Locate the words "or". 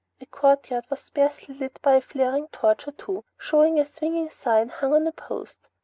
2.87-2.91